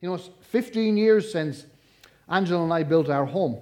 [0.00, 1.66] you know, it's 15 years since
[2.28, 3.58] Angela and I built our home.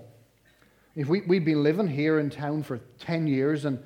[0.95, 3.83] If we, we'd been living here in town for 10 years, and,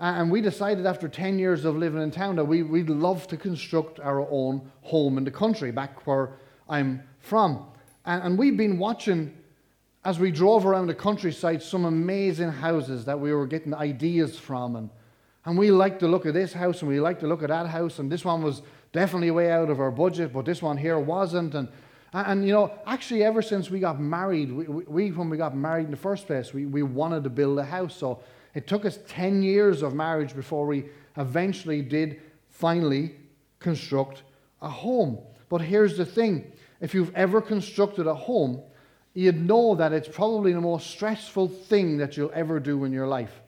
[0.00, 3.36] and we decided after 10 years of living in town that we, we'd love to
[3.36, 6.30] construct our own home in the country, back where
[6.68, 7.66] I'm from.
[8.04, 9.36] And, and we've been watching,
[10.04, 14.74] as we drove around the countryside, some amazing houses that we were getting ideas from.
[14.74, 14.90] And,
[15.44, 17.68] and we liked to look at this house and we liked to look at that
[17.68, 18.62] house, and this one was
[18.92, 21.54] definitely way out of our budget, but this one here wasn't.
[21.54, 21.68] And,
[22.12, 25.86] and, you know, actually, ever since we got married, we, we, when we got married
[25.86, 27.96] in the first place, we, we wanted to build a house.
[27.96, 28.22] So
[28.54, 30.86] it took us 10 years of marriage before we
[31.16, 33.16] eventually did finally
[33.60, 34.24] construct
[34.60, 35.18] a home.
[35.48, 38.60] But here's the thing if you've ever constructed a home,
[39.14, 43.06] you'd know that it's probably the most stressful thing that you'll ever do in your
[43.06, 43.40] life.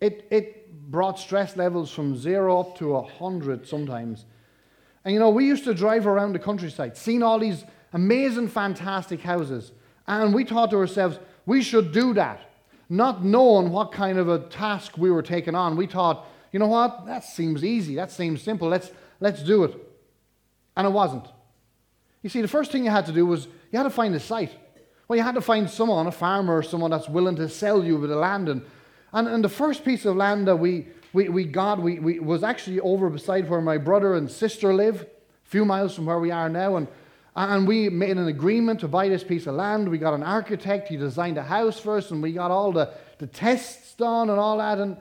[0.00, 4.24] It, it brought stress levels from zero up to a 100 sometimes.
[5.04, 9.20] And you know, we used to drive around the countryside, seeing all these amazing, fantastic
[9.20, 9.72] houses.
[10.06, 12.40] And we thought to ourselves, we should do that.
[12.90, 16.66] Not knowing what kind of a task we were taking on, we thought, you know
[16.66, 19.74] what, that seems easy, that seems simple, let's, let's do it.
[20.76, 21.24] And it wasn't.
[22.22, 24.20] You see, the first thing you had to do was you had to find a
[24.20, 24.52] site.
[25.08, 28.04] Well, you had to find someone, a farmer or someone that's willing to sell you
[28.06, 28.48] the land.
[28.48, 28.62] And,
[29.12, 32.42] and, and the first piece of land that we, we, we got we, we, was
[32.42, 36.30] actually over beside where my brother and sister live, a few miles from where we
[36.30, 36.76] are now.
[36.76, 36.88] And,
[37.36, 39.88] and we made an agreement to buy this piece of land.
[39.88, 43.26] We got an architect, he designed a house first, and we got all the, the
[43.26, 44.78] tests done and all that.
[44.78, 44.96] And,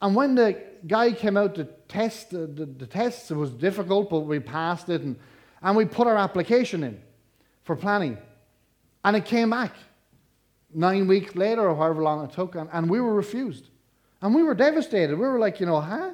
[0.00, 4.10] and when the guy came out to test the, the, the tests, it was difficult,
[4.10, 5.00] but we passed it.
[5.00, 5.16] And,
[5.62, 7.00] and we put our application in
[7.64, 8.18] for planning.
[9.04, 9.74] And it came back
[10.72, 13.68] nine weeks later or however long it took, and, and we were refused.
[14.22, 15.18] And we were devastated.
[15.18, 16.12] We were like, you know, huh?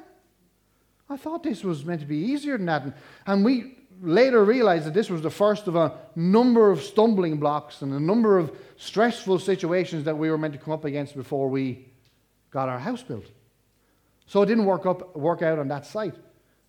[1.07, 2.83] I thought this was meant to be easier than that.
[2.83, 2.93] And,
[3.27, 7.81] and we later realized that this was the first of a number of stumbling blocks
[7.81, 11.47] and a number of stressful situations that we were meant to come up against before
[11.47, 11.87] we
[12.49, 13.25] got our house built.
[14.25, 16.15] So it didn't work, up, work out on that site.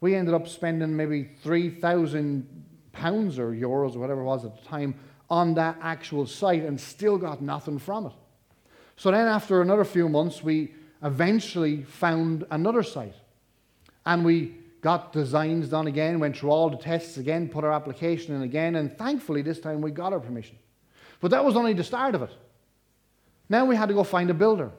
[0.00, 4.68] We ended up spending maybe 3,000 pounds or euros or whatever it was at the
[4.68, 4.94] time
[5.30, 8.12] on that actual site and still got nothing from it.
[8.96, 13.14] So then, after another few months, we eventually found another site
[14.04, 18.34] and we got designs done again, went through all the tests again, put our application
[18.34, 20.56] in again, and thankfully this time we got our permission.
[21.20, 22.30] But that was only the start of it.
[23.48, 24.70] Now we had to go find a builder.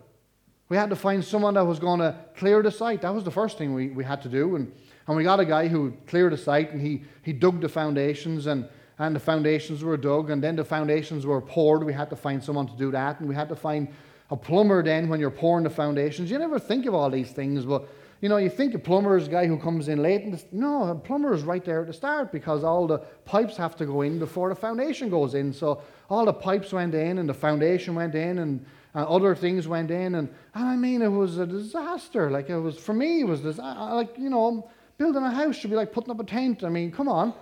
[0.70, 3.02] We had to find someone that was going to clear the site.
[3.02, 4.56] That was the first thing we, we had to do.
[4.56, 4.72] And
[5.08, 8.48] and we got a guy who cleared the site and he, he dug the foundations
[8.48, 11.84] and, and the foundations were dug and then the foundations were poured.
[11.84, 13.90] We had to find someone to do that and we had to find
[14.32, 16.32] a plumber then when you're pouring the foundations.
[16.32, 17.88] You never think of all these things, but
[18.24, 20.24] you know, you think a plumber is a guy who comes in late.
[20.24, 23.76] And no, a plumber is right there at the start because all the pipes have
[23.76, 25.52] to go in before the foundation goes in.
[25.52, 29.68] So all the pipes went in and the foundation went in and uh, other things
[29.68, 30.16] went in.
[30.16, 32.32] And, and I mean, it was a disaster.
[32.32, 35.72] Like it was, for me, it was this, like, you know, Building a house should
[35.72, 36.64] be like putting up a tent.
[36.64, 37.34] I mean, come on.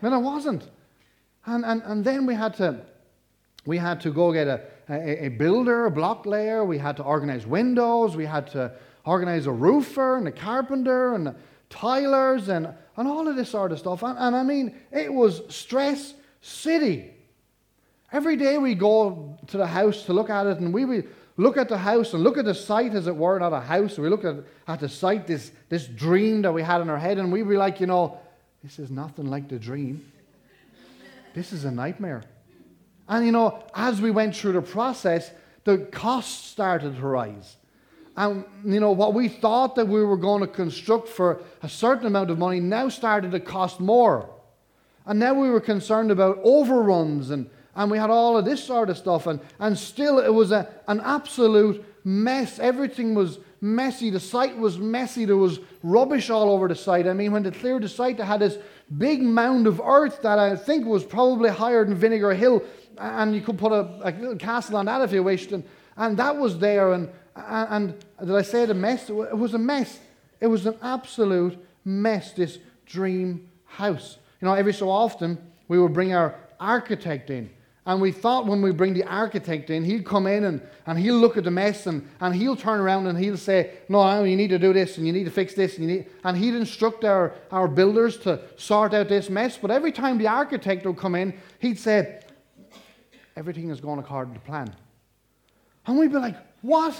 [0.00, 0.68] But it wasn't.
[1.46, 2.80] And, and, and then we had to,
[3.64, 6.64] we had to go get a, a, a builder, a block layer.
[6.64, 8.16] We had to organize windows.
[8.16, 8.72] We had to
[9.04, 11.34] organize a roofer and a carpenter and
[11.70, 14.02] tilers and, and all of this sort of stuff.
[14.02, 17.10] And, and I mean, it was stress city.
[18.12, 21.56] Every day we go to the house to look at it and we would look
[21.56, 23.98] at the house and look at the site, as it were, not a house.
[23.98, 24.36] We look at,
[24.68, 27.56] at the site, this, this dream that we had in our head, and we'd be
[27.56, 28.18] like, you know,
[28.62, 30.12] this is nothing like the dream.
[31.34, 32.22] This is a nightmare.
[33.08, 35.30] And, you know, as we went through the process,
[35.64, 37.56] the costs started to rise.
[38.16, 42.06] And, you know, what we thought that we were going to construct for a certain
[42.06, 44.28] amount of money now started to cost more.
[45.06, 48.90] And now we were concerned about overruns and and we had all of this sort
[48.90, 52.58] of stuff, and, and still it was a, an absolute mess.
[52.58, 54.10] Everything was messy.
[54.10, 55.24] The site was messy.
[55.24, 57.06] There was rubbish all over the site.
[57.06, 58.58] I mean, when they cleared the site, they had this
[58.98, 62.62] big mound of earth that I think was probably higher than Vinegar Hill,
[62.98, 65.64] and you could put a, a castle on that if you wished, and,
[65.96, 66.92] and that was there.
[66.92, 69.08] And, and, and did I say the mess?
[69.08, 70.00] It was a mess.
[70.40, 74.18] It was an absolute mess, this dream house.
[74.40, 75.38] You know, every so often
[75.68, 77.50] we would bring our architect in
[77.84, 81.16] and we thought when we bring the architect in, he'd come in and, and he'll
[81.16, 84.50] look at the mess and, and he'll turn around and he'll say, No, you need
[84.50, 85.78] to do this and you need to fix this.
[85.78, 89.58] And, you need, and he'd instruct our, our builders to sort out this mess.
[89.58, 92.20] But every time the architect would come in, he'd say,
[93.34, 94.72] Everything is going according to plan.
[95.86, 96.94] And we'd be like, What?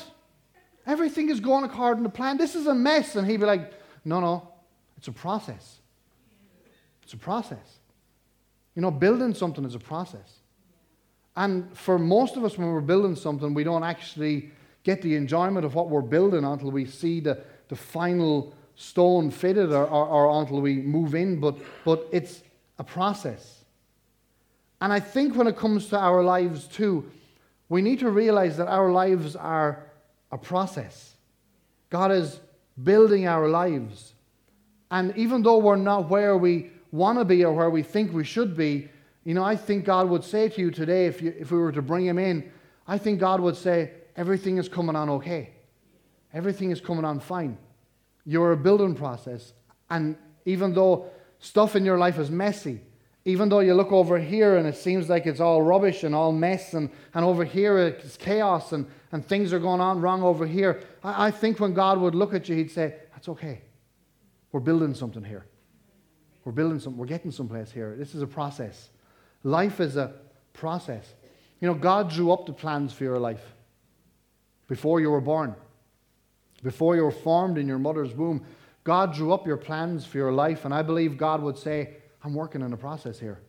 [0.86, 2.36] Everything is going according to plan.
[2.36, 3.16] This is a mess.
[3.16, 3.72] And he'd be like,
[4.04, 4.48] No, no,
[4.96, 5.78] it's a process.
[7.02, 7.78] It's a process.
[8.74, 10.38] You know, building something is a process.
[11.36, 14.50] And for most of us, when we're building something, we don't actually
[14.82, 17.38] get the enjoyment of what we're building until we see the,
[17.68, 21.40] the final stone fitted or, or, or until we move in.
[21.40, 22.42] But, but it's
[22.78, 23.64] a process.
[24.80, 27.10] And I think when it comes to our lives too,
[27.68, 29.84] we need to realize that our lives are
[30.32, 31.14] a process.
[31.90, 32.40] God is
[32.82, 34.14] building our lives.
[34.90, 38.24] And even though we're not where we want to be or where we think we
[38.24, 38.88] should be,
[39.24, 41.72] you know, I think God would say to you today, if, you, if we were
[41.72, 42.50] to bring him in,
[42.88, 45.50] I think God would say, everything is coming on okay.
[46.34, 47.56] Everything is coming on fine.
[48.24, 49.52] You're a building process.
[49.90, 51.06] And even though
[51.38, 52.80] stuff in your life is messy,
[53.24, 56.32] even though you look over here and it seems like it's all rubbish and all
[56.32, 60.46] mess, and, and over here it's chaos and, and things are going on wrong over
[60.46, 63.62] here, I, I think when God would look at you, He'd say, That's okay.
[64.50, 65.46] We're building something here.
[66.44, 66.98] We're building something.
[66.98, 67.94] We're getting someplace here.
[67.96, 68.90] This is a process.
[69.44, 70.12] Life is a
[70.52, 71.14] process.
[71.60, 73.54] You know, God drew up the plans for your life
[74.68, 75.54] before you were born,
[76.62, 78.44] before you were formed in your mother's womb.
[78.84, 82.34] God drew up your plans for your life, and I believe God would say, I'm
[82.34, 83.40] working on a process here.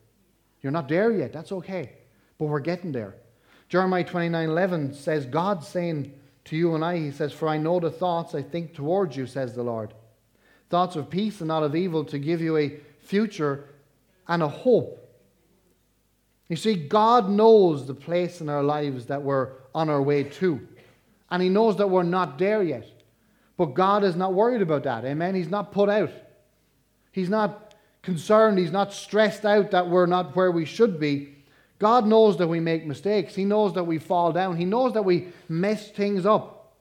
[0.61, 1.33] You're not there yet.
[1.33, 1.93] That's okay.
[2.37, 3.15] But we're getting there.
[3.69, 6.13] Jeremiah 29 11 says, God saying
[6.45, 9.27] to you and I, He says, For I know the thoughts I think towards you,
[9.27, 9.93] says the Lord.
[10.69, 13.65] Thoughts of peace and not of evil to give you a future
[14.27, 14.99] and a hope.
[16.49, 20.67] You see, God knows the place in our lives that we're on our way to.
[21.29, 22.87] And He knows that we're not there yet.
[23.57, 25.05] But God is not worried about that.
[25.05, 25.35] Amen.
[25.35, 26.11] He's not put out.
[27.11, 27.72] He's not
[28.03, 31.35] concerned, he's not stressed out that we're not where we should be.
[31.79, 33.33] God knows that we make mistakes.
[33.33, 34.55] He knows that we fall down.
[34.55, 36.75] He knows that we mess things up.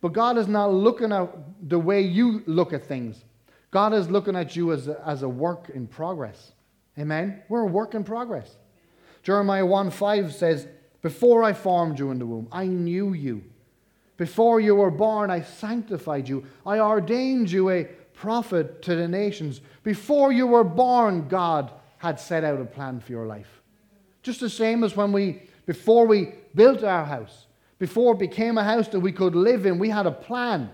[0.00, 1.30] But God is not looking at
[1.66, 3.24] the way you look at things.
[3.70, 6.52] God is looking at you as a, as a work in progress.
[6.98, 7.42] Amen?
[7.48, 8.56] We're a work in progress.
[9.22, 10.68] Jeremiah 1 5 says,
[11.00, 13.42] Before I formed you in the womb, I knew you.
[14.16, 16.44] Before you were born, I sanctified you.
[16.64, 19.60] I ordained you a prophet to the nations.
[19.82, 23.62] Before you were born, God had set out a plan for your life.
[24.22, 27.46] Just the same as when we, before we built our house,
[27.78, 30.70] before it became a house that we could live in, we had a plan.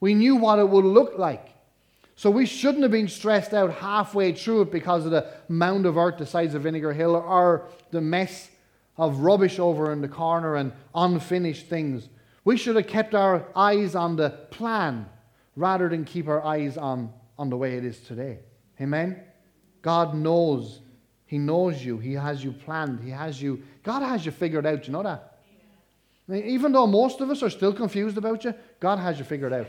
[0.00, 1.50] We knew what it would look like.
[2.14, 5.98] So we shouldn't have been stressed out halfway through it because of the mound of
[5.98, 8.50] earth the size of Vinegar Hill or the mess
[8.96, 12.08] of rubbish over in the corner and unfinished things.
[12.44, 15.06] We should have kept our eyes on the plan
[15.56, 18.38] rather than keep our eyes on, on the way it is today.
[18.80, 19.20] Amen?
[19.82, 20.80] God knows.
[21.24, 21.98] He knows you.
[21.98, 23.00] He has you planned.
[23.00, 23.62] He has you.
[23.82, 24.86] God has you figured out.
[24.86, 25.32] You know that?
[26.28, 29.68] Even though most of us are still confused about you, God has you figured out.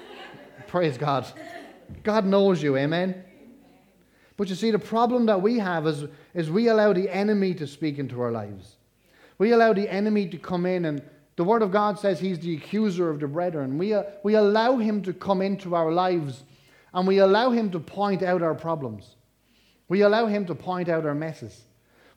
[0.66, 1.26] Praise God.
[2.02, 2.76] God knows you.
[2.76, 3.22] Amen?
[4.36, 7.66] But you see, the problem that we have is, is we allow the enemy to
[7.66, 8.76] speak into our lives.
[9.38, 11.02] We allow the enemy to come in and
[11.36, 13.78] the Word of God says He's the accuser of the brethren.
[13.78, 16.44] We, uh, we allow Him to come into our lives
[16.92, 19.16] and we allow Him to point out our problems.
[19.88, 21.64] We allow Him to point out our messes.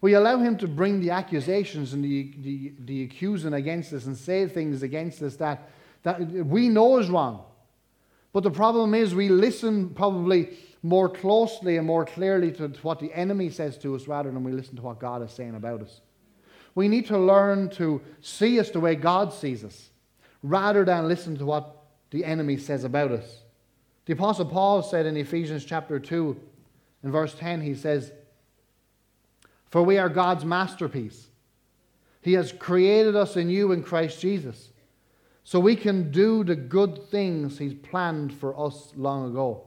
[0.01, 4.17] We allow Him to bring the accusations and the, the, the accusing against us and
[4.17, 5.69] say things against us that,
[6.03, 7.45] that we know is wrong.
[8.33, 13.11] But the problem is we listen probably more closely and more clearly to what the
[13.13, 16.01] enemy says to us rather than we listen to what God is saying about us.
[16.75, 19.89] We need to learn to see us the way God sees us
[20.43, 23.39] rather than listen to what the enemy says about us.
[24.05, 26.39] The Apostle Paul said in Ephesians chapter 2,
[27.03, 28.11] in verse 10, he says,
[29.69, 31.27] For we are God's masterpiece.
[32.21, 34.69] He has created us in you in Christ Jesus,
[35.43, 39.63] so we can do the good things He's planned for us long ago.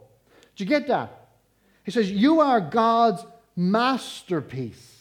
[0.57, 1.29] Do you get that?
[1.85, 3.25] He says, You are God's
[3.55, 4.98] masterpiece.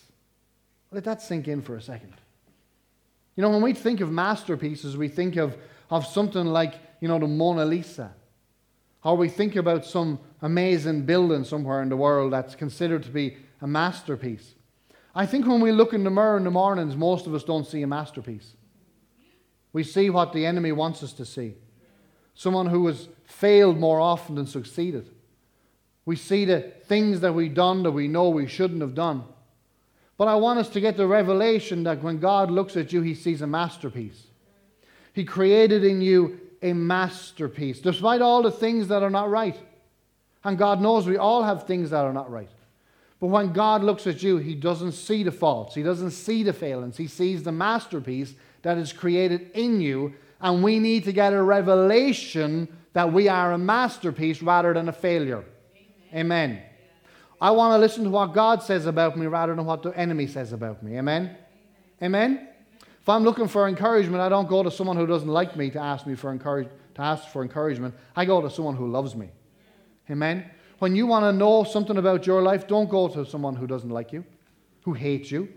[0.91, 2.13] Let that sink in for a second.
[3.35, 5.55] You know, when we think of masterpieces, we think of,
[5.89, 8.13] of something like, you know, the Mona Lisa.
[9.03, 13.37] Or we think about some amazing building somewhere in the world that's considered to be
[13.61, 14.55] a masterpiece.
[15.13, 17.65] I think when we look in the mirror in the mornings, most of us don't
[17.65, 18.53] see a masterpiece.
[19.73, 21.55] We see what the enemy wants us to see
[22.33, 25.09] someone who has failed more often than succeeded.
[26.05, 29.23] We see the things that we've done that we know we shouldn't have done.
[30.17, 33.13] But I want us to get the revelation that when God looks at you, he
[33.13, 34.27] sees a masterpiece.
[35.13, 39.57] He created in you a masterpiece, despite all the things that are not right.
[40.43, 42.49] And God knows we all have things that are not right.
[43.19, 46.53] But when God looks at you, he doesn't see the faults, he doesn't see the
[46.53, 46.97] failings.
[46.97, 50.13] He sees the masterpiece that is created in you.
[50.39, 54.93] And we need to get a revelation that we are a masterpiece rather than a
[54.93, 55.43] failure.
[56.13, 56.51] Amen.
[56.51, 56.66] Amen.
[57.39, 60.27] I want to listen to what God says about me rather than what the enemy
[60.27, 60.97] says about me.
[60.97, 61.37] Amen?
[62.01, 62.49] Amen?
[63.01, 65.79] If I'm looking for encouragement, I don't go to someone who doesn't like me to
[65.79, 67.95] ask me for encourage, to ask for encouragement.
[68.15, 69.29] I go to someone who loves me.
[70.09, 70.49] Amen?
[70.79, 73.89] When you want to know something about your life, don't go to someone who doesn't
[73.89, 74.23] like you,
[74.83, 75.49] who hates you.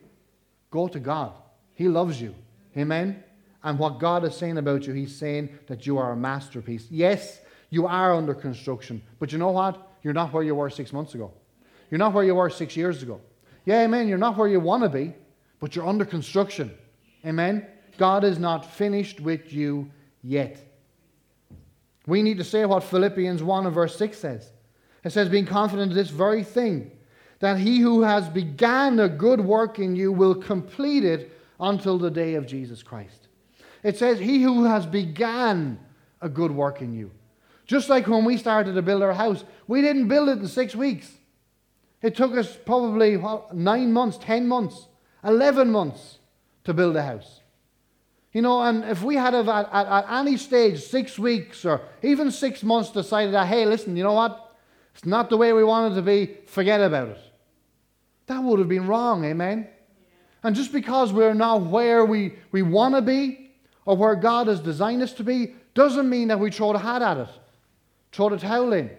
[0.71, 1.33] Go to God.
[1.75, 2.35] He loves you.
[2.77, 3.25] Amen?
[3.63, 6.87] And what God is saying about you, He's saying that you are a masterpiece.
[6.91, 9.91] Yes, you are under construction, but you know what?
[10.03, 11.33] You're not where you were six months ago.
[11.91, 13.21] You're not where you were six years ago.
[13.65, 14.09] Yeah, amen.
[14.09, 15.15] You're not where you want to be,
[15.59, 16.71] but you're under construction.
[17.27, 17.67] Amen.
[17.99, 19.91] God is not finished with you
[20.23, 20.59] yet.
[22.07, 24.51] We need to say what Philippians 1 and verse 6 says.
[25.05, 26.91] It says, being confident of this very thing,
[27.41, 32.11] that he who has began a good work in you will complete it until the
[32.11, 33.29] day of Jesus Christ.
[33.83, 35.79] It says, He who has began
[36.21, 37.11] a good work in you.
[37.67, 40.75] Just like when we started to build our house, we didn't build it in six
[40.75, 41.11] weeks.
[42.03, 44.89] It took us probably what, nine months, ten months,
[45.25, 46.19] 11 months
[46.65, 47.41] to build a house.
[48.33, 52.31] You know, and if we had at, at, at any stage six weeks or even
[52.31, 54.55] six months decided that, hey, listen, you know what?
[54.95, 57.19] It's not the way we want it to be, forget about it.
[58.27, 59.67] That would have been wrong, amen?
[60.43, 63.51] And just because we're not where we, we want to be
[63.85, 67.03] or where God has designed us to be, doesn't mean that we throw the hat
[67.03, 67.29] at it,
[68.13, 68.91] throw the towel in.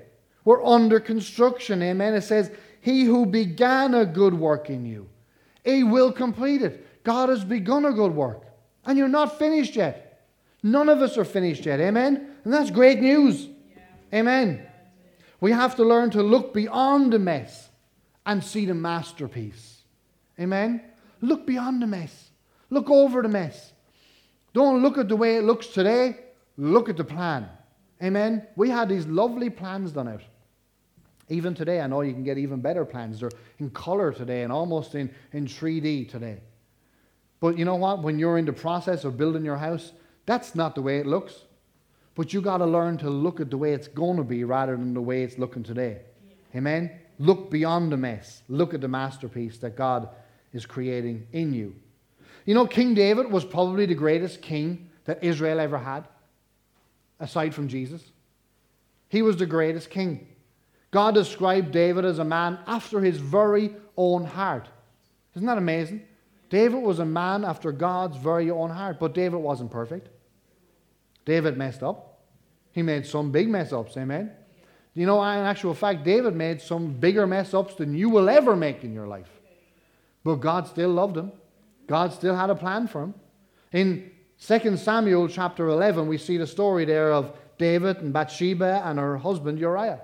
[0.44, 2.14] We're under construction, amen?
[2.14, 5.08] It says, He who began a good work in you,
[5.64, 7.04] He will complete it.
[7.04, 8.44] God has begun a good work,
[8.86, 10.28] and you're not finished yet.
[10.64, 12.28] None of us are finished yet, amen?
[12.44, 14.20] And that's great news, yeah.
[14.20, 14.68] amen.
[15.40, 17.70] We have to learn to look beyond the mess
[18.26, 19.82] and see the masterpiece,
[20.40, 20.82] amen?
[21.22, 22.30] Look beyond the mess.
[22.70, 23.74] Look over the mess.
[24.54, 26.18] Don't look at the way it looks today.
[26.58, 27.48] Look at the plan.
[28.04, 28.48] Amen.
[28.56, 30.22] We had these lovely plans done out.
[31.32, 33.22] Even today, I know you can get even better plans.
[33.22, 36.42] They're in color today and almost in, in 3D today.
[37.40, 38.04] But you know what?
[38.04, 39.94] When you're in the process of building your house,
[40.26, 41.46] that's not the way it looks.
[42.16, 44.76] But you got to learn to look at the way it's going to be rather
[44.76, 46.02] than the way it's looking today.
[46.28, 46.58] Yeah.
[46.60, 46.92] Amen.
[47.18, 48.44] Look beyond the mess.
[48.50, 50.10] Look at the masterpiece that God
[50.52, 51.74] is creating in you.
[52.46, 56.10] You know, King David was probably the greatest king that Israel ever had,
[57.22, 58.04] aside from Jesus.
[59.08, 60.28] He was the greatest king.
[60.92, 64.68] God described David as a man after his very own heart.
[65.36, 66.04] Isn't that amazing?
[66.50, 70.10] David was a man after God's very own heart, but David wasn't perfect.
[71.24, 72.20] David messed up.
[72.74, 74.32] He made some big mess ups, amen?
[74.94, 78.58] You know, in actual fact, David made some bigger mess ups than you will ever
[78.58, 79.30] make in your life.
[80.26, 81.32] But God still loved him.
[81.88, 83.14] God still had a plan for him.
[83.72, 84.12] In
[84.46, 89.18] 2 Samuel chapter 11, we see the story there of David and Bathsheba and her
[89.18, 90.02] husband Uriah.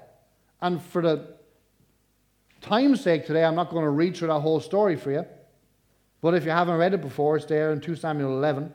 [0.62, 1.36] And for the
[2.62, 5.26] time's sake today, I'm not going to read through that whole story for you.
[6.22, 8.74] But if you haven't read it before, it's there in 2 Samuel 11.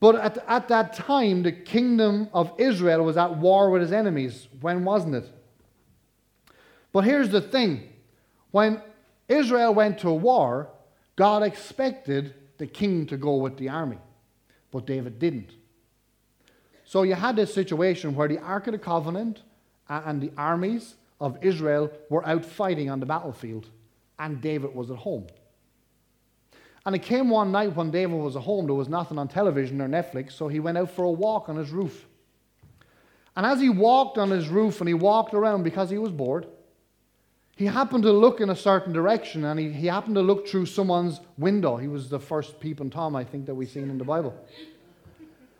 [0.00, 4.48] But at, at that time, the kingdom of Israel was at war with his enemies.
[4.60, 5.28] When wasn't it?
[6.92, 7.88] But here's the thing
[8.50, 8.80] when
[9.28, 10.70] Israel went to war,
[11.16, 13.98] God expected the king to go with the army,
[14.70, 15.52] but David didn't.
[16.84, 19.42] So you had this situation where the Ark of the Covenant
[19.88, 23.66] and the armies of Israel were out fighting on the battlefield,
[24.18, 25.26] and David was at home.
[26.86, 29.80] And it came one night when David was at home, there was nothing on television
[29.80, 32.06] or Netflix, so he went out for a walk on his roof.
[33.36, 36.46] And as he walked on his roof and he walked around because he was bored,
[37.56, 40.66] he happened to look in a certain direction and he, he happened to look through
[40.66, 41.76] someone's window.
[41.76, 44.34] He was the first peeping Tom, I think, that we've seen in the Bible.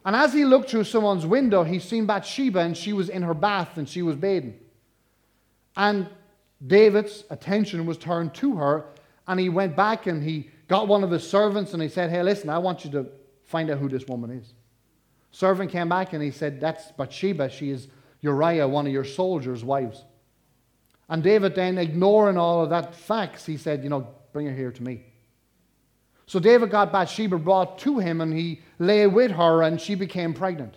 [0.09, 3.35] And as he looked through someone's window, he seen Bathsheba and she was in her
[3.35, 4.59] bath and she was bathing.
[5.77, 6.09] And
[6.67, 8.87] David's attention was turned to her
[9.27, 12.23] and he went back and he got one of his servants and he said, Hey,
[12.23, 13.09] listen, I want you to
[13.45, 14.55] find out who this woman is.
[15.31, 17.50] Servant came back and he said, That's Bathsheba.
[17.50, 17.88] She is
[18.23, 20.07] Uriah, one of your soldiers' wives.
[21.11, 24.73] And David then, ignoring all of that facts, he said, You know, bring her here
[24.73, 25.05] to me.
[26.28, 30.35] So David got Bathsheba brought to him, and he lay with her, and she became
[30.35, 30.75] pregnant.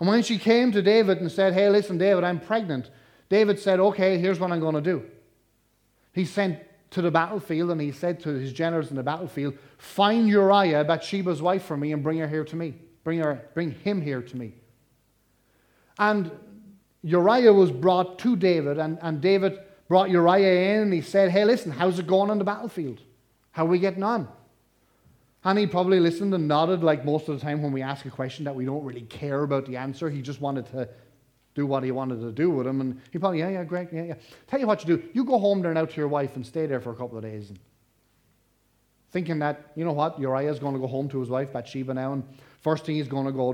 [0.00, 2.88] And when she came to David and said, Hey, listen, David, I'm pregnant,
[3.28, 5.04] David said, Okay, here's what I'm going to do.
[6.14, 6.58] He sent
[6.92, 11.42] to the battlefield, and he said to his generals in the battlefield, Find Uriah, Bathsheba's
[11.42, 12.76] wife, for me, and bring her here to me.
[13.04, 14.54] Bring, her, bring him here to me.
[15.98, 16.30] And
[17.02, 21.44] Uriah was brought to David, and, and David brought Uriah in, and he said, Hey,
[21.44, 23.02] listen, how's it going on the battlefield?
[23.54, 24.26] How are we getting on?
[25.44, 28.10] And he probably listened and nodded, like most of the time when we ask a
[28.10, 30.10] question that we don't really care about the answer.
[30.10, 30.88] He just wanted to
[31.54, 32.80] do what he wanted to do with him.
[32.80, 34.14] And he probably, yeah, yeah, great, yeah, yeah.
[34.48, 35.08] Tell you what you do.
[35.12, 37.22] You go home there now to your wife and stay there for a couple of
[37.22, 37.50] days.
[37.50, 37.60] And
[39.12, 41.94] thinking that, you know what, Uriah is going to go home to his wife, Bathsheba,
[41.94, 42.12] now.
[42.12, 42.24] And
[42.60, 43.52] first thing he's going to go,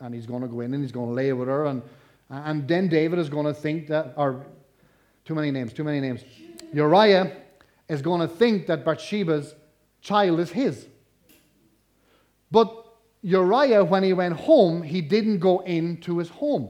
[0.00, 1.66] and he's going to go in and he's going to lay with her.
[1.66, 1.82] And,
[2.28, 4.44] and then David is going to think that, or
[5.24, 6.24] too many names, too many names.
[6.72, 7.36] Uriah
[7.88, 9.54] is going to think that Bathsheba's
[10.00, 10.86] child is his.
[12.50, 12.74] But
[13.22, 16.68] Uriah, when he went home, he didn't go into his home.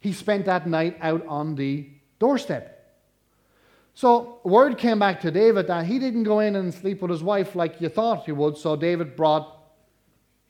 [0.00, 1.88] He spent that night out on the
[2.18, 2.68] doorstep.
[3.94, 7.22] So, word came back to David that he didn't go in and sleep with his
[7.22, 8.56] wife like you thought he would.
[8.56, 9.58] So, David brought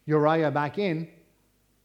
[0.07, 1.09] Uriah back in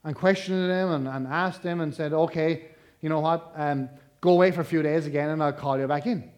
[0.04, 2.70] and questioned him and, and asked him and said, Okay,
[3.02, 3.52] you know what?
[3.56, 3.90] Um,
[4.22, 6.32] go away for a few days again and I'll call you back in.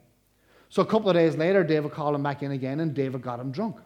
[0.70, 3.40] So, a couple of days later, David called him back in again and David got
[3.40, 3.78] him drunk.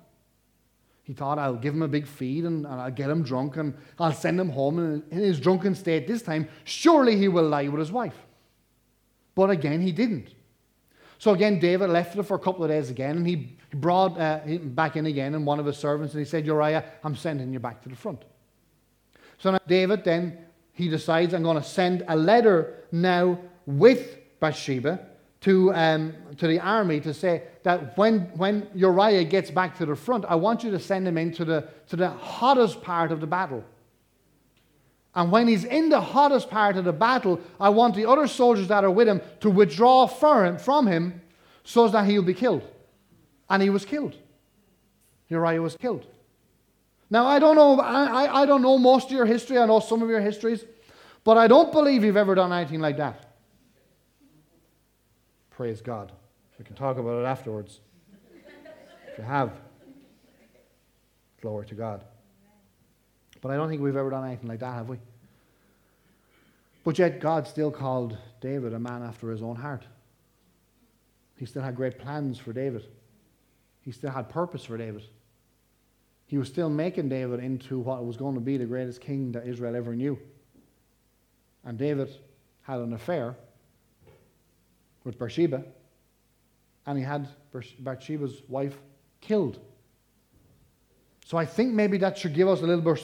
[1.03, 3.73] He thought, I'll give him a big feed and, and I'll get him drunk and
[3.99, 4.79] I'll send him home.
[4.79, 8.15] And in his drunken state this time, surely he will lie with his wife.
[9.35, 10.33] But again, he didn't.
[11.19, 14.41] So again, David left it for a couple of days again and he brought uh,
[14.41, 17.51] him back in again and one of his servants and he said, Uriah, I'm sending
[17.51, 18.23] you back to the front.
[19.37, 20.37] So now David then,
[20.73, 24.99] he decides, I'm going to send a letter now with Bathsheba
[25.43, 29.95] to, um, to the army to say that when, when Uriah gets back to the
[29.95, 33.27] front, I want you to send him into the, to the hottest part of the
[33.27, 33.63] battle.
[35.15, 38.69] And when he's in the hottest part of the battle, I want the other soldiers
[38.69, 41.21] that are with him to withdraw from him
[41.65, 42.63] so that he'll be killed.
[43.49, 44.15] And he was killed.
[45.27, 46.05] Uriah was killed.
[47.09, 49.59] Now, I don't know, I, I don't know most of your history.
[49.59, 50.63] I know some of your histories.
[51.25, 53.32] But I don't believe you've ever done anything like that.
[55.55, 56.11] Praise God.
[56.57, 57.79] We can talk about it afterwards.
[59.11, 59.51] if you have,
[61.41, 62.03] glory to God.
[63.39, 64.97] But I don't think we've ever done anything like that, have we?
[66.83, 69.85] But yet, God still called David a man after his own heart.
[71.37, 72.87] He still had great plans for David.
[73.81, 75.03] He still had purpose for David.
[76.25, 79.45] He was still making David into what was going to be the greatest king that
[79.45, 80.17] Israel ever knew.
[81.63, 82.09] And David
[82.63, 83.35] had an affair
[85.03, 85.63] with Bathsheba,
[86.85, 87.27] and he had
[87.79, 88.77] Bathsheba's wife
[89.21, 89.59] killed.
[91.25, 92.97] So I think maybe that should give us a little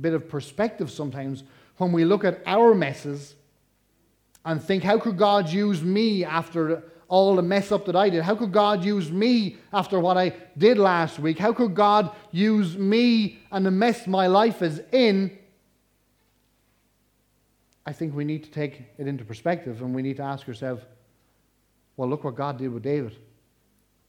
[0.00, 1.44] bit of perspective sometimes
[1.76, 3.34] when we look at our messes
[4.44, 8.22] and think, how could God use me after all the mess up that I did?
[8.22, 11.38] How could God use me after what I did last week?
[11.38, 15.36] How could God use me and the mess my life is in?
[17.84, 20.82] I think we need to take it into perspective and we need to ask ourselves,
[21.96, 23.16] well, look what God did with David,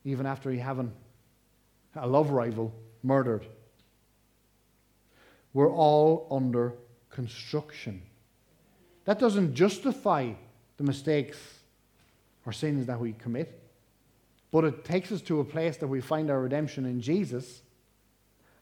[0.03, 0.91] even after he having
[1.95, 2.73] a love rival
[3.03, 3.45] murdered.
[5.53, 6.73] We're all under
[7.09, 8.01] construction.
[9.05, 10.33] That doesn't justify
[10.77, 11.37] the mistakes
[12.45, 13.59] or sins that we commit,
[14.51, 17.61] but it takes us to a place that we find our redemption in Jesus.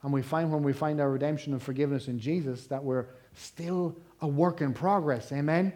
[0.04, 3.96] And we find when we find our redemption and forgiveness in Jesus that we're still
[4.22, 5.32] a work in progress.
[5.32, 5.74] Amen?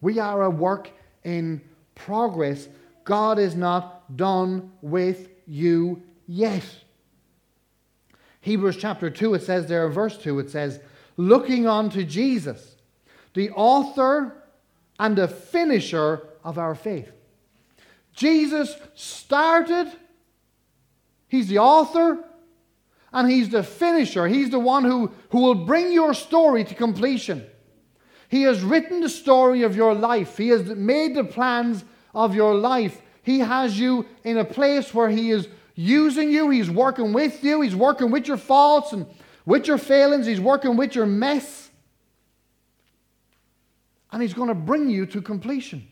[0.00, 0.90] We are a work
[1.22, 1.60] in
[2.04, 2.68] progress.
[3.04, 6.64] God is not done with you yet.
[8.40, 10.80] Hebrews chapter 2, it says there, verse 2, it says,
[11.16, 12.76] looking unto Jesus,
[13.34, 14.36] the author
[14.98, 17.10] and the finisher of our faith.
[18.14, 19.90] Jesus started,
[21.28, 22.18] He's the author,
[23.12, 24.26] and He's the finisher.
[24.26, 27.46] He's the one who, who will bring your story to completion.
[28.28, 32.54] He has written the story of your life, He has made the plans of your
[32.54, 33.00] life.
[33.22, 37.60] He has you in a place where He is using you, He's working with you,
[37.60, 39.06] He's working with your faults and
[39.46, 41.70] with your failings, He's working with your mess.
[44.10, 45.86] And He's going to bring you to completion.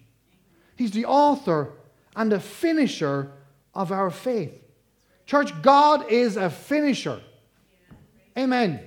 [0.77, 1.73] He's the author
[2.17, 3.31] and the finisher
[3.75, 4.61] of our faith.
[5.27, 7.21] Church, God is a finisher.
[8.37, 8.81] Amen.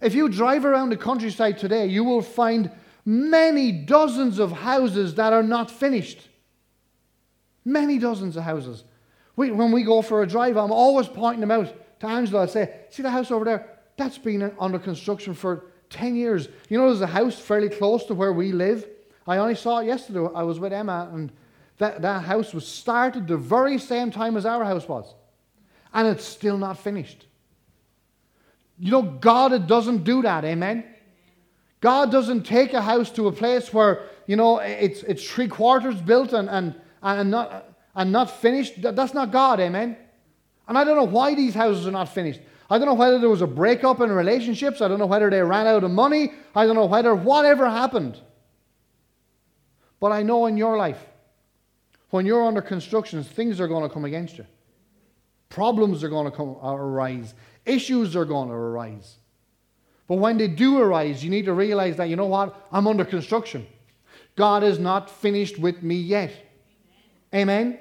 [0.00, 2.70] If you drive around the countryside today, you will find
[3.06, 6.28] many dozens of houses that are not finished.
[7.64, 8.84] Many dozens of houses.
[9.36, 12.42] We, when we go for a drive, I'm always pointing them out to Angela.
[12.42, 13.78] I say, See the house over there?
[13.96, 16.48] That's been under construction for 10 years.
[16.68, 18.86] You know, there's a house fairly close to where we live.
[19.26, 20.28] I only saw it yesterday.
[20.34, 21.32] I was with Emma, and
[21.78, 25.14] that, that house was started the very same time as our house was.
[25.94, 27.26] And it's still not finished.
[28.78, 30.84] You know, God doesn't do that, amen?
[31.80, 36.00] God doesn't take a house to a place where, you know, it's, it's three quarters
[36.00, 38.80] built and, and, and, not, and not finished.
[38.82, 39.96] That's not God, amen?
[40.68, 42.40] And I don't know why these houses are not finished.
[42.68, 44.80] I don't know whether there was a breakup in relationships.
[44.80, 46.32] I don't know whether they ran out of money.
[46.54, 48.18] I don't know whether whatever happened.
[50.00, 51.04] But I know in your life,
[52.10, 54.46] when you're under construction, things are going to come against you.
[55.48, 57.34] Problems are going to come, arise.
[57.64, 59.16] Issues are going to arise.
[60.08, 62.54] But when they do arise, you need to realize that, you know what?
[62.70, 63.66] I'm under construction.
[64.36, 66.32] God is not finished with me yet.
[67.34, 67.66] Amen?
[67.66, 67.78] Amen?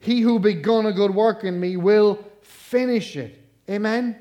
[0.00, 3.38] He who begun a good work in me will finish it.
[3.70, 4.16] Amen?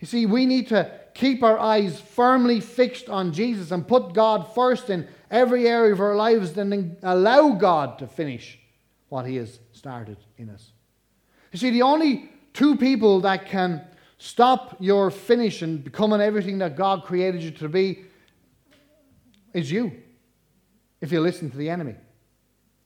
[0.00, 4.52] You see, we need to keep our eyes firmly fixed on Jesus and put God
[4.54, 8.58] first in every area of our lives, then allow God to finish
[9.10, 10.72] what He has started in us.
[11.52, 13.84] You see, the only two people that can
[14.22, 18.04] stop your finish and becoming everything that God created you to be
[19.52, 19.90] is you,
[21.00, 21.96] if you listen to the enemy.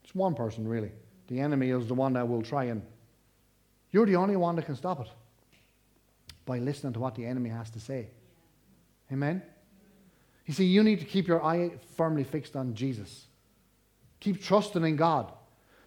[0.02, 0.92] It's one person, really.
[1.28, 2.80] The enemy is the one that will try and.
[3.90, 5.08] You're the only one that can stop it
[6.46, 8.08] by listening to what the enemy has to say.
[9.12, 9.42] Amen?
[10.46, 13.26] You see, you need to keep your eye firmly fixed on Jesus.
[14.20, 15.30] Keep trusting in God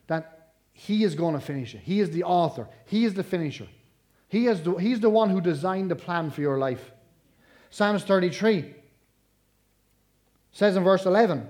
[0.05, 1.81] that He is going to finish it.
[1.83, 3.67] He is the author, He is the finisher.
[4.29, 6.91] He is the, he's the one who designed the plan for your life.
[7.71, 8.75] Psalms 33
[10.51, 11.47] says in verse 11,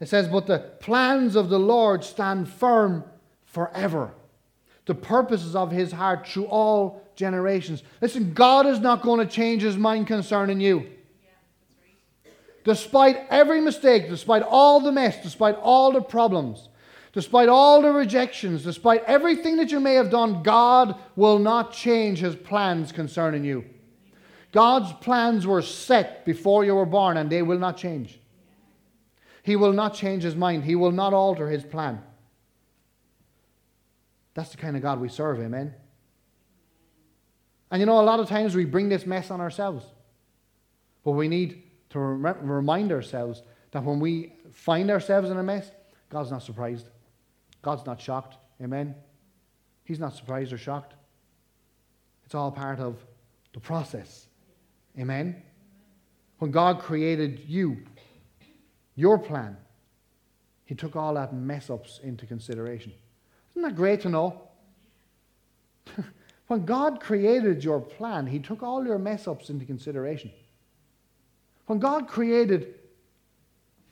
[0.00, 3.04] it says, But the plans of the Lord stand firm
[3.44, 4.12] forever.
[4.86, 7.82] The purposes of his heart through all generations.
[8.00, 10.88] Listen, God is not going to change his mind concerning you.
[12.64, 16.68] Despite every mistake, despite all the mess, despite all the problems,
[17.12, 22.18] despite all the rejections, despite everything that you may have done, God will not change
[22.18, 23.64] his plans concerning you.
[24.52, 28.18] God's plans were set before you were born and they will not change.
[29.42, 32.00] He will not change his mind, he will not alter his plan.
[34.34, 35.74] That's the kind of God we serve, amen?
[37.70, 39.84] And you know, a lot of times we bring this mess on ourselves.
[41.04, 45.70] But we need to remind ourselves that when we find ourselves in a mess,
[46.08, 46.86] God's not surprised.
[47.62, 48.36] God's not shocked.
[48.60, 48.94] Amen?
[49.84, 50.94] He's not surprised or shocked.
[52.24, 52.96] It's all part of
[53.54, 54.26] the process.
[54.98, 55.42] Amen?
[56.38, 57.78] When God created you,
[58.94, 59.56] your plan,
[60.64, 62.92] He took all that mess ups into consideration.
[63.52, 64.48] Isn't that great to know?
[66.48, 70.30] when God created your plan, He took all your mess ups into consideration.
[71.66, 72.74] When God created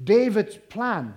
[0.03, 1.15] David's plan,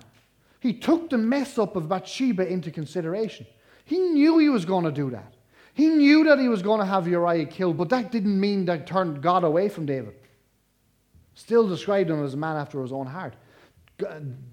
[0.64, 3.46] He took the mess up of Bathsheba into consideration.
[3.84, 5.34] He knew He was going to do that.
[5.74, 8.88] He knew that He was going to have Uriah killed, but that didn't mean that
[8.88, 10.14] turned God away from David.
[11.36, 13.34] Still described him as a man after his own heart.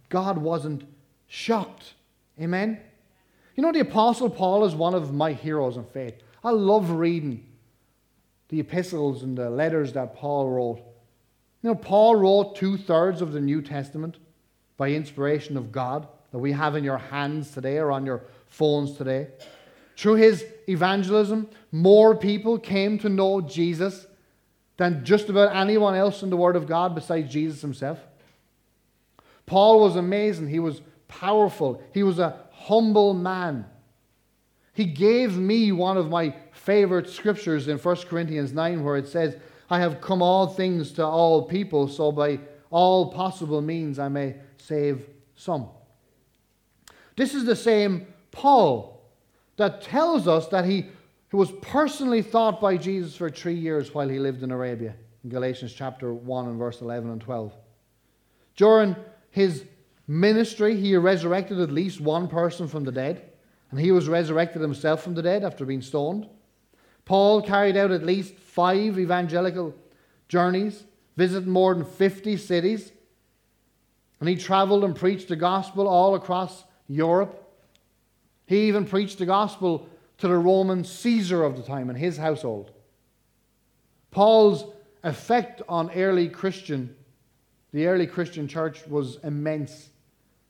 [0.08, 0.82] God wasn't
[1.28, 1.94] shocked.
[2.40, 2.80] Amen?
[3.54, 6.14] You know, the Apostle Paul is one of my heroes in faith.
[6.42, 7.46] I love reading
[8.48, 10.78] the epistles and the letters that Paul wrote.
[11.62, 14.16] You know, Paul wrote two thirds of the New Testament
[14.80, 18.96] by inspiration of God that we have in your hands today or on your phones
[18.96, 19.28] today.
[19.94, 24.06] Through his evangelism, more people came to know Jesus
[24.78, 27.98] than just about anyone else in the Word of God besides Jesus himself.
[29.44, 30.48] Paul was amazing.
[30.48, 31.82] He was powerful.
[31.92, 33.66] He was a humble man.
[34.72, 39.36] He gave me one of my favorite scriptures in 1 Corinthians 9 where it says,
[39.68, 42.40] I have come all things to all people, so by
[42.70, 44.36] all possible means I may
[44.70, 45.04] save
[45.34, 45.66] some.
[47.16, 49.02] This is the same Paul
[49.56, 50.86] that tells us that he
[51.32, 55.72] was personally thought by Jesus for three years while he lived in Arabia, in Galatians
[55.72, 57.52] chapter 1 and verse 11 and 12.
[58.56, 58.94] During
[59.30, 59.64] his
[60.06, 63.24] ministry, he resurrected at least one person from the dead,
[63.72, 66.28] and he was resurrected himself from the dead after being stoned.
[67.04, 69.74] Paul carried out at least five evangelical
[70.28, 70.84] journeys,
[71.16, 72.92] visited more than 50 cities,
[74.20, 77.42] and he traveled and preached the gospel all across Europe.
[78.46, 82.70] He even preached the gospel to the Roman Caesar of the time and his household.
[84.10, 84.64] Paul's
[85.02, 86.94] effect on early Christian,
[87.72, 89.88] the early Christian church was immense.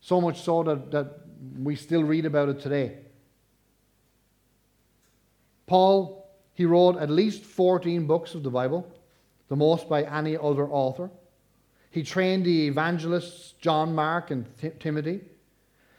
[0.00, 1.20] So much so that, that
[1.62, 2.96] we still read about it today.
[5.66, 8.92] Paul, he wrote at least 14 books of the Bible,
[9.48, 11.11] the most by any other author.
[11.90, 15.20] He trained the evangelists John Mark and Th- Timothy.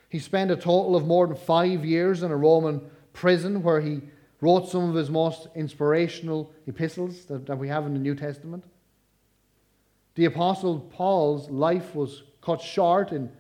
[0.10, 2.82] He spent a total of more than five years in a Roman
[3.14, 4.02] prison where he
[4.40, 8.64] wrote some of his most inspirational epistles that, that we have in the New Testament.
[10.16, 13.32] The Apostle Paul's life was cut short in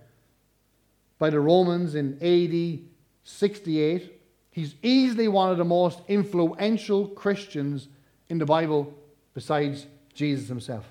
[1.19, 2.79] by the Romans in AD
[3.23, 4.19] 68.
[4.51, 7.87] He's easily one of the most influential Christians
[8.29, 8.93] in the Bible
[9.33, 10.85] besides Jesus himself.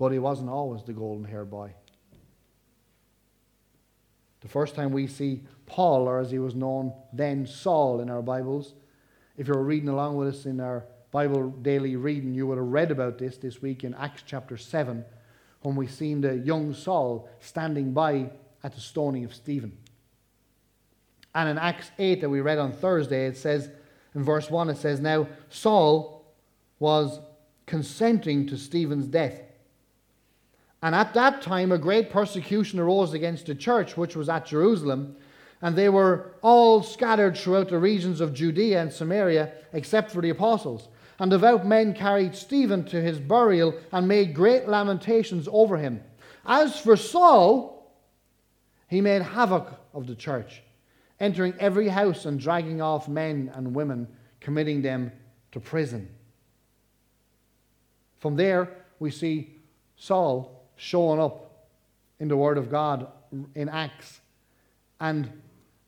[0.00, 1.74] But he wasn't always the golden haired boy.
[4.40, 8.22] The first time we see Paul, or as he was known then, Saul, in our
[8.22, 8.72] Bibles,
[9.36, 12.66] if you were reading along with us in our Bible daily reading, you would have
[12.66, 15.04] read about this this week in Acts chapter 7
[15.60, 18.30] when we seen the young Saul standing by
[18.64, 19.76] at the stoning of Stephen.
[21.34, 23.68] And in Acts 8 that we read on Thursday, it says,
[24.14, 26.24] in verse 1, it says, Now Saul
[26.78, 27.20] was
[27.66, 29.42] consenting to Stephen's death.
[30.82, 35.16] And at that time, a great persecution arose against the church, which was at Jerusalem,
[35.60, 40.30] and they were all scattered throughout the regions of Judea and Samaria, except for the
[40.30, 40.88] apostles.
[41.18, 46.02] And devout men carried Stephen to his burial and made great lamentations over him.
[46.46, 47.94] As for Saul,
[48.88, 50.62] he made havoc of the church,
[51.20, 54.08] entering every house and dragging off men and women,
[54.40, 55.12] committing them
[55.52, 56.08] to prison.
[58.18, 59.58] From there, we see
[59.96, 61.68] Saul showing up
[62.18, 63.06] in the Word of God
[63.54, 64.20] in Acts.
[64.98, 65.30] And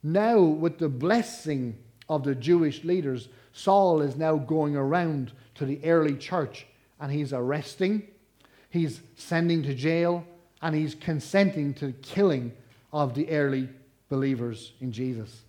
[0.03, 1.79] now, with the blessing
[2.11, 6.67] of the Jewish leaders, Saul is now going around to the early church
[7.01, 8.07] and he's arresting,
[8.69, 10.25] he's sending to jail,
[10.61, 12.53] and he's consenting to the killing
[12.93, 13.69] of the early
[14.11, 15.43] believers in Jesus.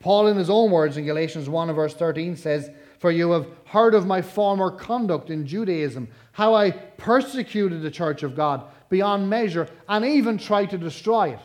[0.00, 3.94] Paul, in his own words in Galatians 1 verse 13, says, For you have heard
[3.94, 9.68] of my former conduct in Judaism, how I persecuted the church of God beyond measure
[9.88, 11.40] and even tried to destroy it.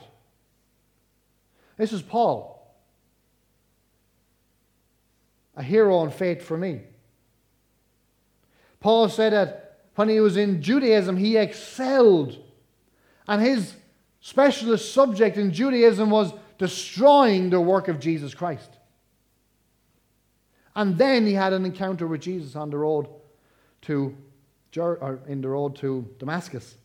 [1.77, 2.55] This is Paul
[5.55, 6.81] a hero in faith for me.
[8.79, 12.37] Paul said that when he was in Judaism, he excelled.
[13.27, 13.73] And his
[14.19, 18.74] specialist subject in Judaism was destroying the work of Jesus Christ.
[20.75, 23.07] And then he had an encounter with Jesus on the road
[23.83, 24.15] to
[24.77, 26.75] or in the road to Damascus.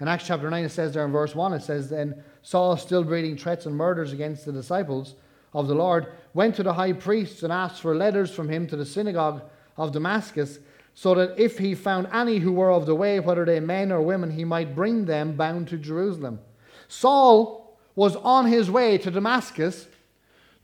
[0.00, 3.04] In Acts chapter 9, it says there in verse 1, it says, Then Saul, still
[3.04, 5.14] breathing threats and murders against the disciples,
[5.54, 8.76] of the Lord, went to the high priests and asked for letters from him to
[8.76, 9.42] the synagogue
[9.78, 10.58] of Damascus,
[10.94, 14.02] so that if he found any who were of the way, whether they men or
[14.02, 16.40] women, he might bring them bound to Jerusalem.
[16.88, 19.88] Saul was on his way to Damascus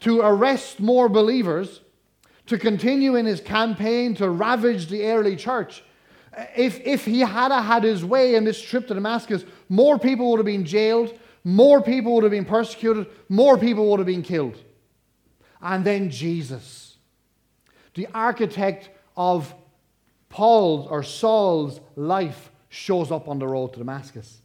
[0.01, 1.81] to arrest more believers,
[2.47, 5.83] to continue in his campaign to ravage the early church.
[6.57, 10.39] If, if he had had his way in this trip to Damascus, more people would
[10.39, 14.59] have been jailed, more people would have been persecuted, more people would have been killed
[15.63, 16.97] and then Jesus,
[17.95, 19.55] the architect of
[20.29, 24.41] Paul's or Saul's life, shows up on the road to Damascus.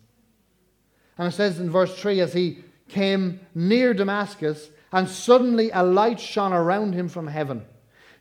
[1.17, 6.19] And it says in verse 3 as he came near Damascus, and suddenly a light
[6.19, 7.65] shone around him from heaven.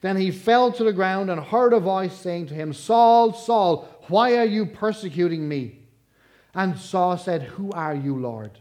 [0.00, 3.88] Then he fell to the ground and heard a voice saying to him, Saul, Saul,
[4.08, 5.80] why are you persecuting me?
[6.54, 8.58] And Saul said, Who are you, Lord?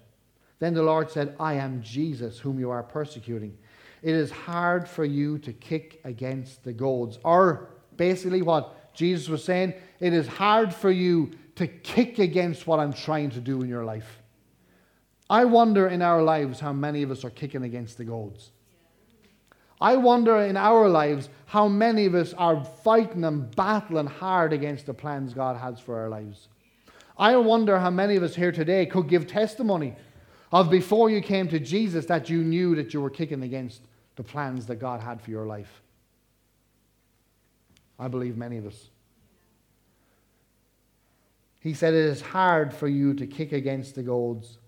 [0.59, 3.57] Then the Lord said, I am Jesus, whom you are persecuting
[4.05, 7.17] it is hard for you to kick against the goads.
[7.23, 12.79] Or basically, what Jesus was saying, it is hard for you to kick against what
[12.79, 14.21] I'm trying to do in your life.
[15.27, 18.51] I wonder in our lives how many of us are kicking against the goads.
[19.81, 24.85] I wonder in our lives how many of us are fighting and battling hard against
[24.85, 26.47] the plans God has for our lives.
[27.17, 29.95] I wonder how many of us here today could give testimony
[30.51, 33.81] of before you came to Jesus that you knew that you were kicking against
[34.15, 35.81] the plans that God had for your life.
[37.99, 38.89] I believe many of us.
[41.59, 44.59] He said, It is hard for you to kick against the goads.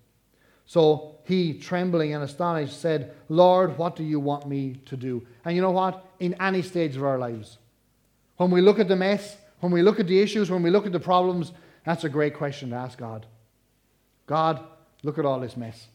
[0.67, 5.25] So he, trembling and astonished, said, Lord, what do you want me to do?
[5.45, 6.05] And you know what?
[6.19, 7.57] In any stage of our lives,
[8.35, 10.85] when we look at the mess, when we look at the issues, when we look
[10.85, 11.53] at the problems,
[11.85, 13.25] that's a great question to ask God.
[14.27, 14.63] God,
[15.03, 15.87] look at all this mess.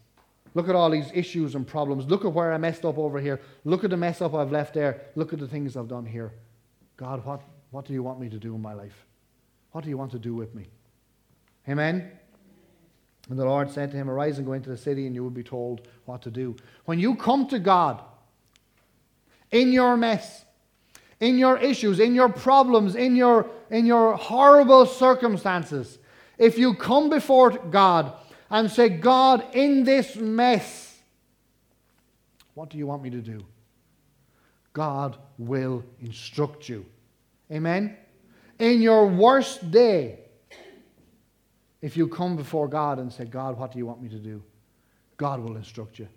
[0.55, 2.07] Look at all these issues and problems.
[2.07, 3.41] Look at where I messed up over here.
[3.65, 5.03] Look at the mess up I've left there.
[5.15, 6.33] Look at the things I've done here.
[6.97, 9.07] God, what, what do you want me to do in my life?
[9.73, 10.69] What do you want to do with me?
[11.69, 12.11] Amen?
[13.29, 15.31] And the Lord said to him, Arise and go into the city, and you will
[15.31, 16.57] be told what to do.
[16.85, 18.03] When you come to God
[19.51, 20.45] in your mess,
[21.21, 25.99] in your issues, in your problems, in your, in your horrible circumstances,
[26.37, 28.13] if you come before God
[28.51, 30.99] and say, God, in this mess,
[32.55, 33.45] what do you want me to do?
[34.73, 36.85] God will instruct you.
[37.51, 37.97] Amen?
[38.59, 40.22] In your worst day,
[41.83, 44.43] if you come before God and say, God, what do you want me to do?
[45.17, 46.09] God will instruct you.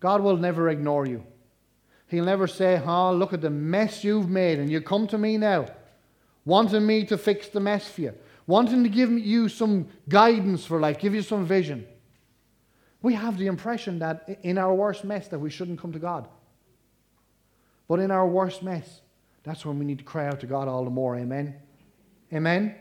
[0.00, 1.24] God will never ignore you.
[2.08, 5.38] He'll never say, Oh, look at the mess you've made, and you come to me
[5.38, 5.66] now,
[6.44, 8.14] wanting me to fix the mess for you,
[8.46, 11.86] wanting to give you some guidance for life, give you some vision.
[13.00, 16.28] We have the impression that in our worst mess that we shouldn't come to God.
[17.88, 19.00] But in our worst mess,
[19.42, 21.16] that's when we need to cry out to God all the more.
[21.16, 21.56] Amen.
[22.32, 22.76] Amen.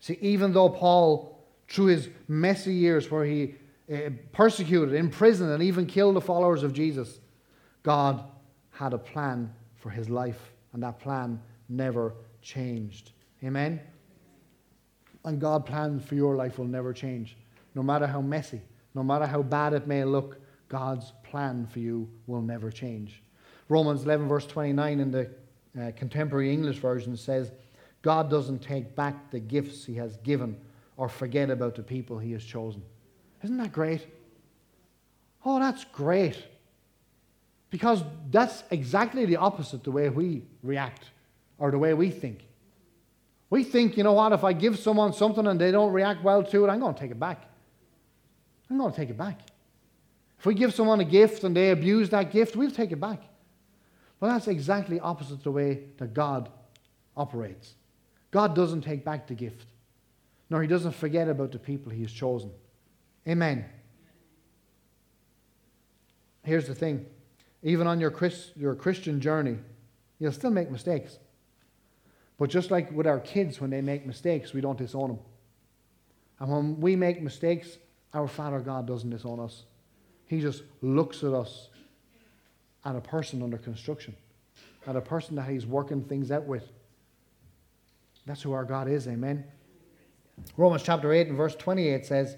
[0.00, 3.54] See, even though Paul, through his messy years where he
[3.92, 7.20] uh, persecuted, imprisoned, and even killed the followers of Jesus,
[7.82, 8.24] God
[8.70, 13.12] had a plan for his life, and that plan never changed.
[13.42, 13.80] Amen?
[15.24, 17.36] And God's plan for your life will never change.
[17.74, 18.60] No matter how messy,
[18.94, 23.22] no matter how bad it may look, God's plan for you will never change.
[23.68, 25.30] Romans 11, verse 29 in the
[25.80, 27.52] uh, contemporary English version says,
[28.08, 30.56] God doesn't take back the gifts he has given
[30.96, 32.82] or forget about the people he has chosen.
[33.44, 34.06] Isn't that great?
[35.44, 36.42] Oh, that's great.
[37.68, 41.10] Because that's exactly the opposite the way we react
[41.58, 42.46] or the way we think.
[43.50, 46.42] We think, you know what, if I give someone something and they don't react well
[46.44, 47.42] to it, I'm going to take it back.
[48.70, 49.38] I'm going to take it back.
[50.38, 53.20] If we give someone a gift and they abuse that gift, we'll take it back.
[54.18, 56.48] But that's exactly opposite the way that God
[57.14, 57.74] operates.
[58.30, 59.66] God doesn't take back the gift,
[60.50, 62.50] nor he doesn't forget about the people he has chosen.
[63.26, 63.64] Amen.
[66.42, 67.06] Here's the thing
[67.62, 69.58] even on your, Christ, your Christian journey,
[70.18, 71.18] you'll still make mistakes.
[72.38, 75.18] But just like with our kids, when they make mistakes, we don't disown them.
[76.38, 77.78] And when we make mistakes,
[78.14, 79.64] our Father God doesn't disown us.
[80.26, 81.68] He just looks at us
[82.84, 84.14] at a person under construction,
[84.86, 86.70] at a person that He's working things out with.
[88.28, 89.42] That's who our God is, amen.
[90.58, 92.36] Romans chapter 8 and verse 28 says,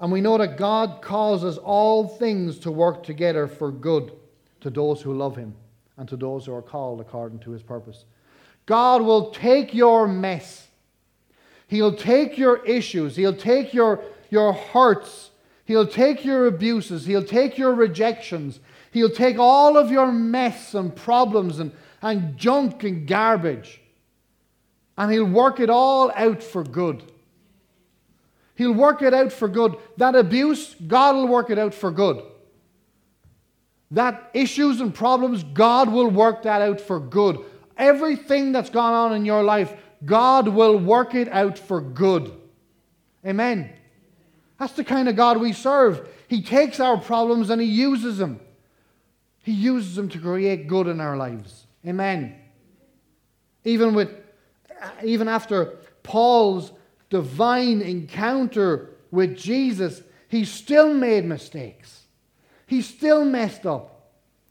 [0.00, 4.12] And we know that God causes all things to work together for good
[4.62, 5.54] to those who love him
[5.98, 8.06] and to those who are called according to his purpose.
[8.64, 10.68] God will take your mess.
[11.66, 13.14] He'll take your issues.
[13.14, 15.32] He'll take your, your hurts.
[15.66, 17.04] He'll take your abuses.
[17.04, 18.58] He'll take your rejections.
[18.90, 23.82] He'll take all of your mess and problems and, and junk and garbage.
[24.96, 27.02] And he'll work it all out for good.
[28.54, 29.76] He'll work it out for good.
[29.96, 32.22] That abuse, God will work it out for good
[33.94, 37.38] that issues and problems, God will work that out for good.
[37.76, 39.72] Everything that's gone on in your life,
[40.04, 42.32] God will work it out for good.
[43.24, 43.70] Amen.
[44.58, 46.08] That's the kind of God we serve.
[46.28, 48.40] He takes our problems and He uses them.
[49.42, 51.66] He uses them to create good in our lives.
[51.86, 52.34] Amen.
[53.64, 54.10] Even with
[55.04, 56.72] even after Paul's
[57.10, 62.02] divine encounter with Jesus, he still made mistakes.
[62.66, 63.90] He still messed up.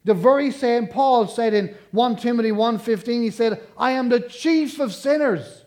[0.05, 4.79] The very same Paul said in 1 Timothy 1:15 he said, "I am the chief
[4.79, 5.63] of sinners."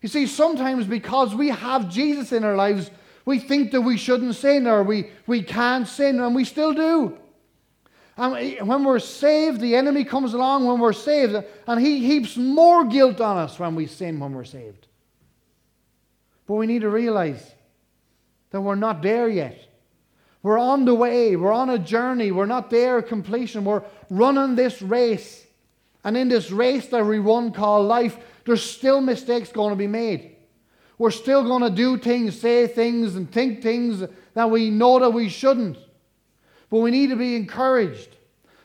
[0.00, 2.90] You see, sometimes because we have Jesus in our lives,
[3.24, 7.18] we think that we shouldn't sin or we, we can't sin, and we still do.
[8.18, 11.36] And when we're saved, the enemy comes along when we're saved,
[11.68, 14.88] and he heaps more guilt on us when we sin when we're saved.
[16.48, 17.52] But we need to realize
[18.50, 19.56] that we're not there yet.
[20.42, 21.36] We're on the way.
[21.36, 22.32] We're on a journey.
[22.32, 23.64] We're not there at completion.
[23.64, 25.46] We're running this race.
[26.02, 29.86] And in this race that we run called life, there's still mistakes going to be
[29.86, 30.36] made.
[30.96, 34.02] We're still going to do things, say things, and think things
[34.34, 35.78] that we know that we shouldn't.
[36.70, 38.16] But we need to be encouraged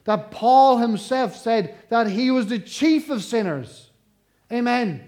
[0.05, 3.89] that Paul himself said that he was the chief of sinners.
[4.51, 5.07] Amen.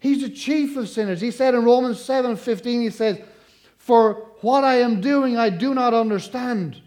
[0.00, 1.20] He's the chief of sinners.
[1.20, 3.18] He said in Romans 7 15, he says,
[3.78, 6.80] For what I am doing, I do not understand.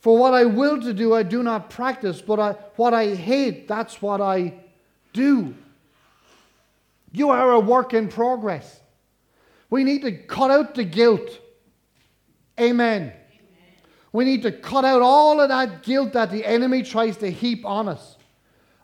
[0.00, 3.68] For what I will to do, I do not practice, but I, what I hate,
[3.68, 4.54] that's what I
[5.12, 5.54] do.
[7.12, 8.80] You are a work in progress.
[9.70, 11.38] We need to cut out the guilt.
[12.60, 13.12] Amen.
[14.12, 17.64] We need to cut out all of that guilt that the enemy tries to heap
[17.64, 18.16] on us.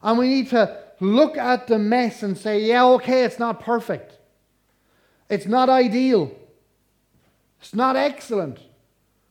[0.02, 4.16] And we need to look at the mess and say, yeah, okay, it's not perfect.
[5.28, 6.32] It's not ideal.
[7.60, 8.58] It's not excellent.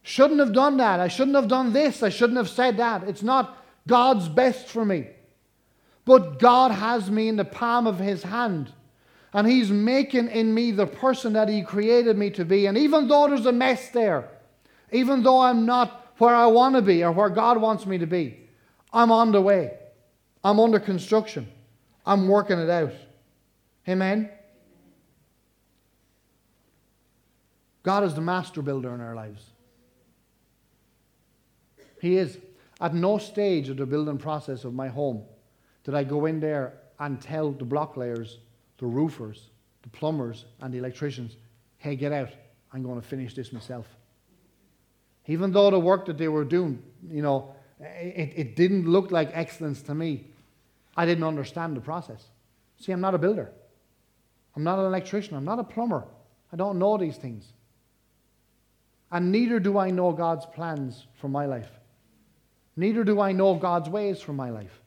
[0.03, 0.99] Shouldn't have done that.
[0.99, 2.03] I shouldn't have done this.
[2.03, 3.03] I shouldn't have said that.
[3.03, 5.07] It's not God's best for me.
[6.05, 8.71] But God has me in the palm of His hand.
[9.33, 12.67] And He's making in me the person that He created me to be.
[12.67, 14.29] And even though there's a mess there,
[14.91, 18.07] even though I'm not where I want to be or where God wants me to
[18.07, 18.39] be,
[18.93, 19.77] I'm on the way.
[20.43, 21.47] I'm under construction.
[22.05, 22.93] I'm working it out.
[23.87, 24.29] Amen?
[27.83, 29.43] God is the master builder in our lives.
[32.01, 32.37] He is.
[32.79, 35.23] At no stage of the building process of my home
[35.83, 38.37] did I go in there and tell the block layers,
[38.77, 39.49] the roofers,
[39.81, 41.37] the plumbers, and the electricians,
[41.79, 42.29] hey, get out.
[42.71, 43.87] I'm going to finish this myself.
[45.27, 49.29] Even though the work that they were doing, you know, it, it didn't look like
[49.33, 50.25] excellence to me,
[50.95, 52.23] I didn't understand the process.
[52.79, 53.51] See, I'm not a builder.
[54.55, 55.35] I'm not an electrician.
[55.35, 56.05] I'm not a plumber.
[56.51, 57.45] I don't know these things.
[59.11, 61.69] And neither do I know God's plans for my life.
[62.75, 64.81] Neither do I know God's ways for my life.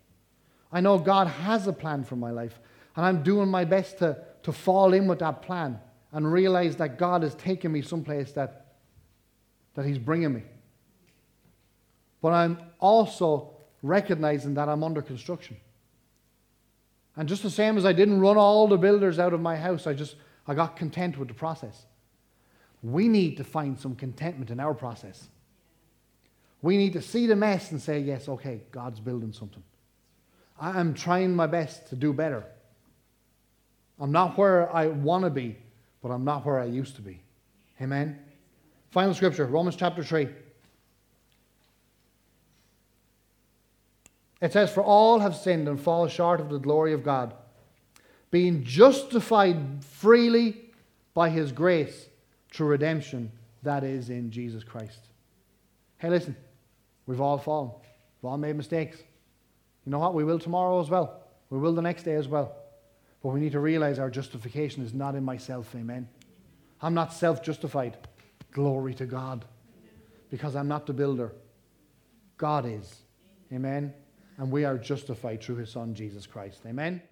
[0.72, 2.60] I know God has a plan for my life,
[2.96, 5.80] and I'm doing my best to, to fall in with that plan
[6.12, 8.59] and realize that God is taking me someplace that,
[9.74, 10.42] that He's bringing me.
[12.22, 13.50] But I'm also
[13.82, 15.56] recognizing that I'm under construction.
[17.16, 19.86] And just the same as I didn't run all the builders out of my house,
[19.86, 20.16] I just
[20.46, 21.84] I got content with the process.
[22.82, 25.28] We need to find some contentment in our process.
[26.62, 29.62] We need to see the mess and say, yes, okay, God's building something.
[30.60, 32.44] I'm trying my best to do better.
[33.98, 35.56] I'm not where I want to be,
[36.02, 37.20] but I'm not where I used to be.
[37.80, 38.18] Amen.
[38.90, 40.28] Final scripture, Romans chapter 3.
[44.40, 47.34] It says, For all have sinned and fall short of the glory of God,
[48.30, 50.70] being justified freely
[51.14, 52.06] by his grace
[52.52, 53.30] through redemption
[53.62, 55.00] that is in Jesus Christ.
[55.98, 56.34] Hey, listen,
[57.06, 57.70] we've all fallen,
[58.20, 58.98] we've all made mistakes.
[59.84, 60.14] You know what?
[60.14, 62.56] We will tomorrow as well, we will the next day as well.
[63.22, 66.08] But we need to realize our justification is not in myself, amen.
[66.80, 67.98] I'm not self justified.
[68.52, 69.44] Glory to God.
[70.30, 71.32] Because I'm not the builder.
[72.36, 73.02] God is.
[73.52, 73.92] Amen.
[74.38, 76.62] And we are justified through his Son, Jesus Christ.
[76.66, 77.02] Amen.